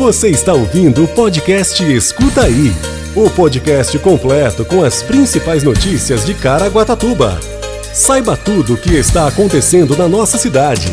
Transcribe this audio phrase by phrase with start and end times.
[0.00, 2.72] Você está ouvindo o podcast Escuta Aí
[3.14, 7.38] o podcast completo com as principais notícias de Caraguatatuba.
[7.92, 10.86] Saiba tudo o que está acontecendo na nossa cidade.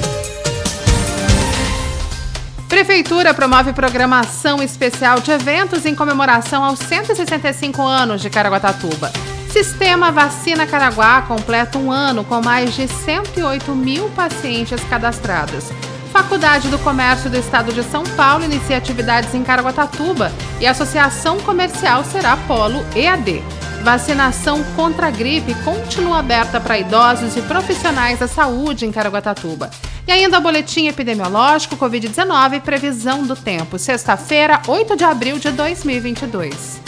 [2.68, 9.10] Prefeitura promove programação especial de eventos em comemoração aos 165 anos de Caraguatatuba.
[9.50, 15.72] Sistema Vacina Caraguá completa um ano com mais de 108 mil pacientes cadastrados.
[16.18, 21.40] Faculdade do Comércio do Estado de São Paulo inicia atividades em Caraguatatuba e a Associação
[21.40, 23.44] Comercial será Polo EAD.
[23.84, 29.70] Vacinação contra a gripe continua aberta para idosos e profissionais da saúde em Caraguatatuba.
[30.08, 35.52] E ainda o boletim epidemiológico Covid-19 e previsão do tempo, sexta-feira, 8 de abril de
[35.52, 36.82] 2022.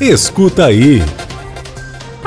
[0.00, 1.00] Escuta aí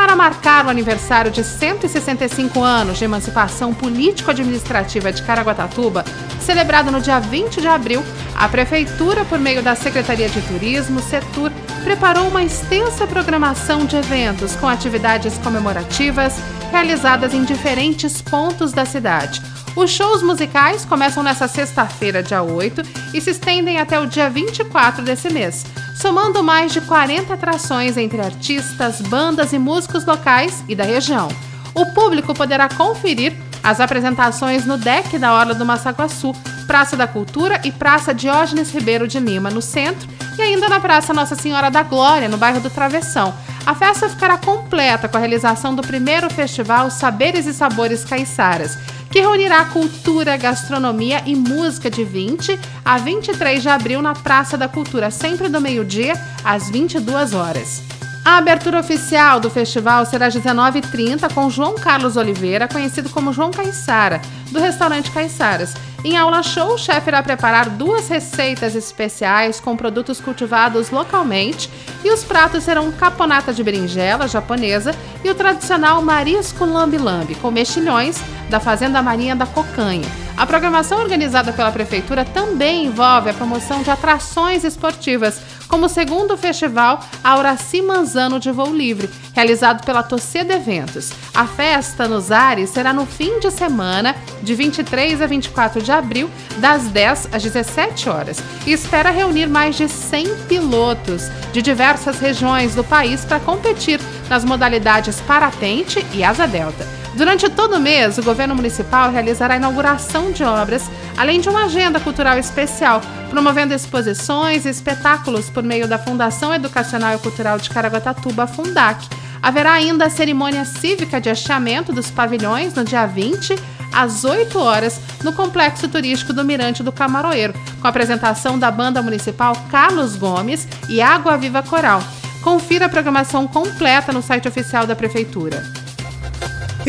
[0.10, 6.04] para marcar o aniversário de 165 anos de emancipação político-administrativa de Caraguatatuba,
[6.42, 8.04] celebrado no dia 20 de abril,
[8.36, 11.52] a Prefeitura, por meio da Secretaria de Turismo, Setur,
[11.84, 16.38] preparou uma extensa programação de eventos com atividades comemorativas
[16.72, 19.44] realizadas em diferentes pontos da cidade.
[19.76, 22.82] Os shows musicais começam nesta sexta-feira, dia 8,
[23.14, 25.66] e se estendem até o dia 24 desse mês
[26.00, 31.28] somando mais de 40 atrações entre artistas, bandas e músicos locais e da região.
[31.76, 36.34] O público poderá conferir as apresentações no deck da Orla do Massaguaçu,
[36.66, 41.14] Praça da Cultura e Praça Diógenes Ribeiro de Lima, no centro, e ainda na Praça
[41.14, 43.34] Nossa Senhora da Glória, no bairro do Travessão.
[43.66, 48.78] A festa ficará completa com a realização do primeiro festival Saberes e Sabores Caiçaras,
[49.12, 54.68] que reunirá cultura, gastronomia e música de 20 a 23 de abril na Praça da
[54.68, 57.99] Cultura, sempre do meio-dia às 22 horas.
[58.24, 63.50] A abertura oficial do festival será às 19h30 com João Carlos Oliveira, conhecido como João
[63.50, 65.74] Caiçara, do restaurante Caiçaras.
[66.04, 71.70] Em aula show, o chefe irá preparar duas receitas especiais com produtos cultivados localmente
[72.04, 74.92] e os pratos serão caponata de berinjela japonesa
[75.24, 78.18] e o tradicional marisco lambi-lambi com mexilhões
[78.50, 80.08] da Fazenda Marinha da Cocanha.
[80.38, 86.36] A programação organizada pela Prefeitura também envolve a promoção de atrações esportivas, como o segundo
[86.36, 91.14] festival Auraci Manzano de Voo Livre, realizado pela Torcida Eventos.
[91.34, 96.30] A festa nos ares será no fim de semana, de 23 a 24 de abril,
[96.58, 102.74] das 10 às 17 horas, e espera reunir mais de 100 pilotos de diversas regiões
[102.76, 106.99] do país para competir nas modalidades paratente e asa delta.
[107.16, 111.66] Durante todo o mês, o governo municipal realizará a inauguração de obras, além de uma
[111.66, 117.70] agenda cultural especial, promovendo exposições e espetáculos por meio da Fundação Educacional e Cultural de
[117.70, 119.08] Caraguatatuba, Fundac.
[119.42, 123.56] Haverá ainda a cerimônia cívica de hasteamento dos pavilhões no dia 20,
[123.92, 129.02] às 8 horas, no Complexo Turístico do Mirante do Camaroeiro, com a apresentação da banda
[129.02, 132.04] municipal Carlos Gomes e Água Viva Coral.
[132.44, 135.79] Confira a programação completa no site oficial da Prefeitura.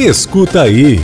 [0.00, 0.98] Escuta aí.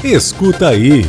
[0.03, 1.05] Escuta aí.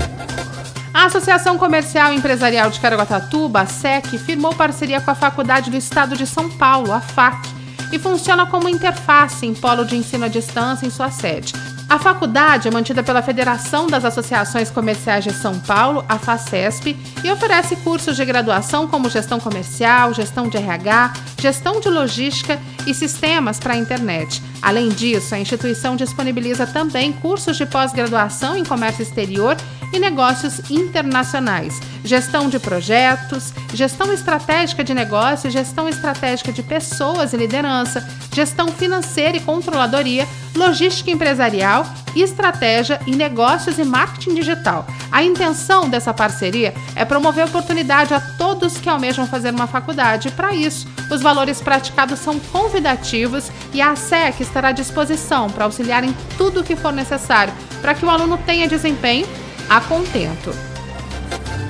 [0.92, 5.76] A Associação Comercial e Empresarial de Caraguatatuba, a SEC, firmou parceria com a Faculdade do
[5.78, 7.48] Estado de São Paulo, a FAC,
[7.90, 11.54] e funciona como interface em polo de ensino à distância em sua sede.
[11.90, 17.32] A faculdade é mantida pela Federação das Associações Comerciais de São Paulo, a FACESP, e
[17.32, 23.58] oferece cursos de graduação como gestão comercial, gestão de RH, gestão de logística e sistemas
[23.58, 24.42] para a internet.
[24.62, 29.56] Além disso, a instituição disponibiliza também cursos de pós-graduação em comércio exterior
[29.92, 37.36] e negócios internacionais, gestão de projetos, gestão estratégica de negócios, gestão estratégica de pessoas e
[37.36, 41.86] liderança, gestão financeira e controladoria, logística empresarial,
[42.16, 44.86] estratégia e negócios e marketing digital.
[45.10, 50.30] A intenção dessa parceria é promover oportunidade a todos que almejam fazer uma faculdade.
[50.30, 56.04] Para isso, os valores praticados são convidativos e a SEC estará à disposição para auxiliar
[56.04, 59.26] em tudo o que for necessário para que o aluno tenha desempenho
[59.68, 60.52] a contento.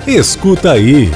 [0.07, 1.11] Escuta aí.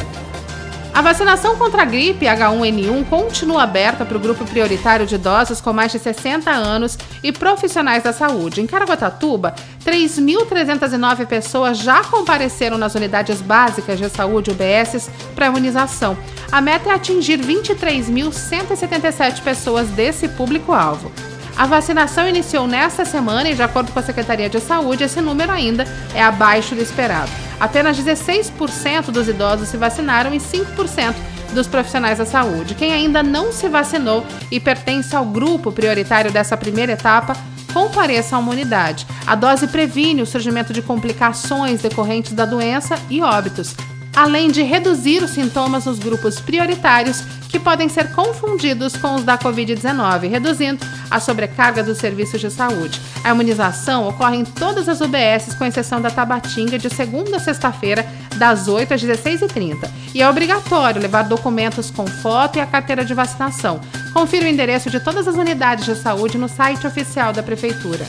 [0.95, 5.74] A vacinação contra a gripe H1N1 continua aberta para o grupo prioritário de idosos com
[5.74, 8.62] mais de 60 anos e profissionais da saúde.
[8.62, 9.53] Em Caraguatatuba,
[9.86, 16.18] 3.309 pessoas já compareceram nas unidades básicas de saúde UBSs para imunização.
[16.50, 21.12] A meta é atingir 23.177 pessoas desse público-alvo.
[21.57, 25.52] A vacinação iniciou nesta semana e, de acordo com a Secretaria de Saúde, esse número
[25.52, 27.31] ainda é abaixo do esperado.
[27.57, 31.16] Apenas 16% dos idosos se vacinaram e 5%
[31.54, 32.75] dos profissionais da saúde.
[32.75, 37.38] Quem ainda não se vacinou e pertence ao grupo prioritário dessa primeira etapa,
[37.74, 39.08] compareça a uma unidade.
[39.25, 43.74] A dose previne o surgimento de complicações decorrentes da doença e óbitos,
[44.15, 49.38] além de reduzir os sintomas nos grupos prioritários que podem ser confundidos com os da
[49.38, 53.00] Covid-19, reduzindo a sobrecarga dos serviços de saúde.
[53.23, 58.06] A imunização ocorre em todas as UBSs, com exceção da Tabatinga, de segunda a sexta-feira,
[58.35, 59.89] das 8 às 16h30.
[60.13, 63.79] E é obrigatório levar documentos com foto e a carteira de vacinação.
[64.13, 68.06] Confira o endereço de todas as unidades de saúde no site oficial da Prefeitura.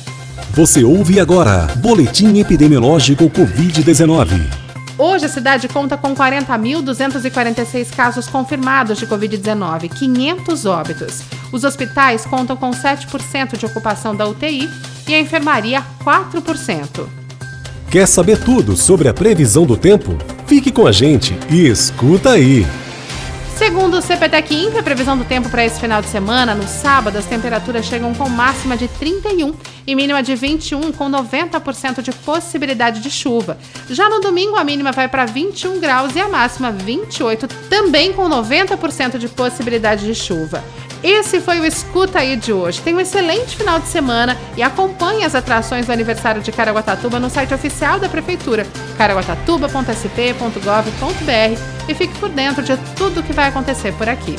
[0.50, 4.65] Você ouve agora Boletim Epidemiológico Covid-19.
[4.98, 11.22] Hoje a cidade conta com 40.246 casos confirmados de Covid-19, 500 óbitos.
[11.52, 14.70] Os hospitais contam com 7% de ocupação da UTI
[15.06, 17.06] e a enfermaria 4%.
[17.90, 20.16] Quer saber tudo sobre a previsão do tempo?
[20.46, 22.66] Fique com a gente e escuta aí!
[23.56, 27.16] Segundo o CPTEC Info, a previsão do tempo para esse final de semana, no sábado,
[27.16, 29.54] as temperaturas chegam com máxima de 31
[29.86, 33.56] e mínima de 21, com 90% de possibilidade de chuva.
[33.88, 38.28] Já no domingo, a mínima vai para 21 graus e a máxima 28, também com
[38.28, 40.62] 90% de possibilidade de chuva.
[41.06, 42.80] Esse foi o Escuta aí de hoje.
[42.80, 47.30] Tenha um excelente final de semana e acompanhe as atrações do aniversário de Caraguatatuba no
[47.30, 48.66] site oficial da Prefeitura,
[48.98, 54.34] caraguatatuba.sp.gov.br e fique por dentro de tudo o que vai acontecer por aqui.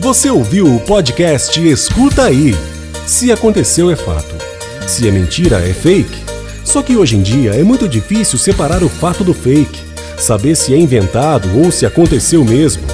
[0.00, 2.52] Você ouviu o podcast Escuta aí.
[3.06, 4.34] Se aconteceu é fato.
[4.84, 6.24] Se é mentira é fake.
[6.64, 9.80] Só que hoje em dia é muito difícil separar o fato do fake,
[10.18, 12.93] saber se é inventado ou se aconteceu mesmo.